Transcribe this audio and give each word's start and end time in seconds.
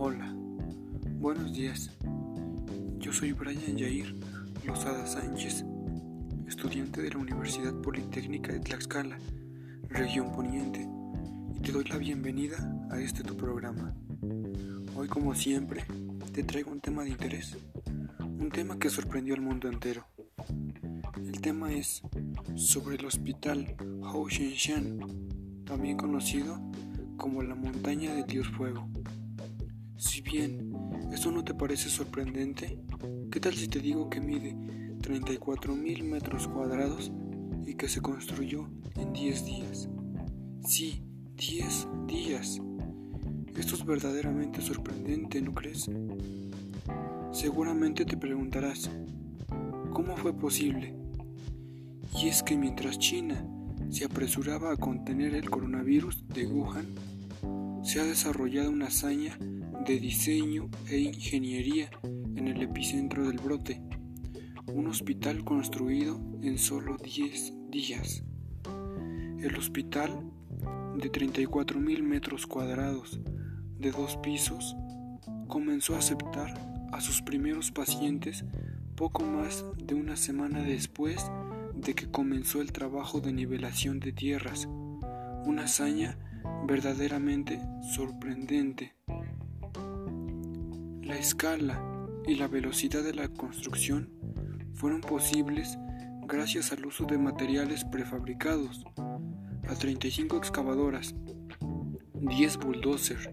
Hola, 0.00 0.32
buenos 1.18 1.52
días. 1.52 1.90
Yo 2.98 3.12
soy 3.12 3.32
Brian 3.32 3.76
Yair 3.76 4.14
Lozada 4.64 5.04
Sánchez, 5.04 5.64
estudiante 6.46 7.02
de 7.02 7.10
la 7.10 7.18
Universidad 7.18 7.74
Politécnica 7.80 8.52
de 8.52 8.60
Tlaxcala, 8.60 9.18
región 9.88 10.30
poniente, 10.30 10.88
y 11.52 11.58
te 11.58 11.72
doy 11.72 11.82
la 11.86 11.98
bienvenida 11.98 12.56
a 12.92 13.00
este 13.00 13.24
tu 13.24 13.36
programa. 13.36 13.92
Hoy, 14.94 15.08
como 15.08 15.34
siempre, 15.34 15.84
te 16.32 16.44
traigo 16.44 16.70
un 16.70 16.80
tema 16.80 17.02
de 17.02 17.10
interés, 17.10 17.56
un 18.20 18.50
tema 18.50 18.78
que 18.78 18.90
sorprendió 18.90 19.34
al 19.34 19.40
mundo 19.40 19.68
entero. 19.68 20.06
El 21.16 21.40
tema 21.40 21.72
es 21.72 22.02
sobre 22.54 22.94
el 22.94 23.04
hospital 23.04 23.74
Hou 24.04 24.28
Shan, 24.28 25.00
también 25.64 25.96
conocido 25.96 26.56
como 27.16 27.42
la 27.42 27.56
montaña 27.56 28.14
de 28.14 28.22
Dios 28.22 28.46
Fuego. 28.46 28.88
Si 29.98 30.20
bien 30.20 30.72
esto 31.12 31.32
no 31.32 31.42
te 31.42 31.54
parece 31.54 31.88
sorprendente, 31.88 32.78
¿qué 33.32 33.40
tal 33.40 33.54
si 33.54 33.66
te 33.66 33.80
digo 33.80 34.08
que 34.08 34.20
mide 34.20 34.56
34 35.02 35.74
mil 35.74 36.04
metros 36.04 36.46
cuadrados 36.46 37.10
y 37.66 37.74
que 37.74 37.88
se 37.88 38.00
construyó 38.00 38.70
en 38.94 39.12
10 39.12 39.44
días? 39.44 39.88
Sí, 40.64 41.02
10 41.36 41.88
días. 42.06 42.60
Esto 43.56 43.74
es 43.74 43.84
verdaderamente 43.84 44.60
sorprendente, 44.62 45.42
¿no 45.42 45.52
crees? 45.52 45.90
Seguramente 47.32 48.04
te 48.04 48.16
preguntarás, 48.16 48.88
¿cómo 49.92 50.16
fue 50.16 50.32
posible? 50.32 50.94
Y 52.14 52.28
es 52.28 52.44
que 52.44 52.56
mientras 52.56 53.00
China 53.00 53.44
se 53.90 54.04
apresuraba 54.04 54.72
a 54.72 54.76
contener 54.76 55.34
el 55.34 55.50
coronavirus 55.50 56.24
de 56.28 56.46
Wuhan, 56.46 56.86
se 57.82 57.98
ha 57.98 58.04
desarrollado 58.04 58.70
una 58.70 58.86
hazaña 58.86 59.36
de 59.88 59.98
diseño 59.98 60.68
e 60.90 60.98
ingeniería 60.98 61.90
en 62.36 62.46
el 62.46 62.60
epicentro 62.60 63.26
del 63.26 63.38
brote, 63.38 63.80
un 64.66 64.86
hospital 64.86 65.44
construido 65.44 66.20
en 66.42 66.58
solo 66.58 66.98
10 66.98 67.54
días. 67.70 68.22
El 69.40 69.56
hospital, 69.56 70.30
de 70.98 71.10
34.000 71.10 72.02
metros 72.02 72.46
cuadrados, 72.46 73.18
de 73.78 73.90
dos 73.90 74.18
pisos, 74.18 74.76
comenzó 75.48 75.94
a 75.94 76.00
aceptar 76.00 76.52
a 76.92 77.00
sus 77.00 77.22
primeros 77.22 77.70
pacientes 77.70 78.44
poco 78.94 79.22
más 79.22 79.64
de 79.78 79.94
una 79.94 80.16
semana 80.16 80.62
después 80.64 81.32
de 81.74 81.94
que 81.94 82.10
comenzó 82.10 82.60
el 82.60 82.72
trabajo 82.72 83.22
de 83.22 83.32
nivelación 83.32 84.00
de 84.00 84.12
tierras, 84.12 84.68
una 85.46 85.64
hazaña 85.64 86.18
verdaderamente 86.66 87.58
sorprendente. 87.94 88.92
La 91.08 91.16
escala 91.16 91.82
y 92.26 92.34
la 92.34 92.48
velocidad 92.48 93.02
de 93.02 93.14
la 93.14 93.28
construcción 93.28 94.10
fueron 94.74 95.00
posibles 95.00 95.78
gracias 96.26 96.70
al 96.70 96.84
uso 96.84 97.06
de 97.06 97.16
materiales 97.16 97.86
prefabricados, 97.86 98.84
a 99.66 99.74
35 99.74 100.36
excavadoras, 100.36 101.14
10 102.20 102.58
bulldozers 102.58 103.30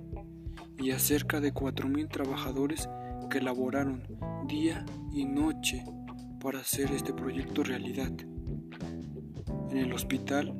y 0.77 0.91
a 0.91 0.99
cerca 0.99 1.41
de 1.41 1.53
4.000 1.53 2.09
trabajadores 2.09 2.87
que 3.29 3.41
laboraron 3.41 4.03
día 4.47 4.85
y 5.11 5.25
noche 5.25 5.83
para 6.39 6.61
hacer 6.61 6.91
este 6.91 7.11
proyecto 7.11 7.61
realidad. 7.61 8.13
En 9.69 9.77
el 9.79 9.91
hospital, 9.91 10.53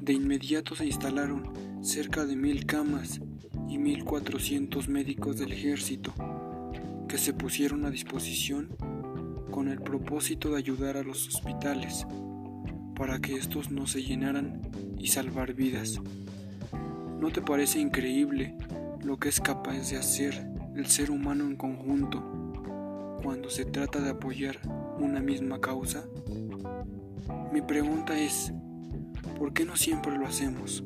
de 0.00 0.12
inmediato 0.12 0.76
se 0.76 0.86
instalaron 0.86 1.52
cerca 1.82 2.24
de 2.24 2.36
mil 2.36 2.64
camas 2.64 3.20
y 3.68 3.78
1.400 3.78 4.86
médicos 4.86 5.36
del 5.36 5.52
ejército 5.52 6.14
que 7.08 7.18
se 7.18 7.32
pusieron 7.32 7.84
a 7.84 7.90
disposición 7.90 8.68
con 9.50 9.68
el 9.68 9.80
propósito 9.80 10.50
de 10.50 10.58
ayudar 10.58 10.96
a 10.96 11.02
los 11.02 11.28
hospitales 11.28 12.06
para 12.96 13.18
que 13.20 13.34
estos 13.34 13.70
no 13.70 13.86
se 13.86 14.02
llenaran 14.02 14.60
y 14.98 15.08
salvar 15.08 15.54
vidas. 15.54 16.00
¿No 17.20 17.30
te 17.30 17.42
parece 17.42 17.80
increíble 17.80 18.56
lo 19.02 19.18
que 19.18 19.28
es 19.28 19.40
capaz 19.40 19.90
de 19.90 19.96
hacer 19.96 20.46
el 20.74 20.86
ser 20.86 21.10
humano 21.10 21.44
en 21.44 21.56
conjunto 21.56 22.22
cuando 23.22 23.48
se 23.50 23.64
trata 23.64 24.00
de 24.00 24.10
apoyar 24.10 24.58
una 24.98 25.20
misma 25.20 25.60
causa? 25.60 26.04
Mi 27.52 27.62
pregunta 27.62 28.18
es, 28.18 28.52
¿por 29.38 29.52
qué 29.52 29.64
no 29.64 29.76
siempre 29.76 30.16
lo 30.18 30.26
hacemos? 30.26 30.84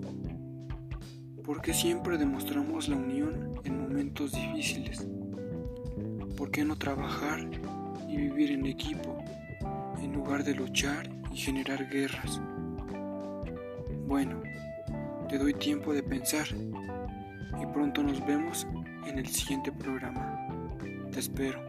¿Por 1.45 1.63
qué 1.63 1.73
siempre 1.73 2.19
demostramos 2.19 2.89
la 2.89 2.97
unión 2.97 3.55
en 3.65 3.81
momentos 3.81 4.33
difíciles? 4.33 5.07
¿Por 6.39 6.53
qué 6.53 6.65
no 6.65 6.79
trabajar 6.79 7.41
y 8.09 8.17
vivir 8.17 8.53
en 8.53 8.65
equipo 8.67 9.25
en 10.01 10.13
lugar 10.13 10.45
de 10.45 10.55
luchar 10.55 11.11
y 11.33 11.37
generar 11.37 11.89
guerras? 11.91 12.41
Bueno, 14.07 14.41
te 15.29 15.37
doy 15.37 15.53
tiempo 15.55 15.93
de 15.93 16.05
pensar 16.05 16.47
y 17.61 17.67
pronto 17.67 18.05
nos 18.05 18.25
vemos 18.25 18.69
en 19.09 19.19
el 19.19 19.27
siguiente 19.27 19.73
programa. 19.73 20.47
Te 21.11 21.19
espero. 21.19 21.61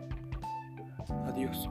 Adiós. 1.25 1.68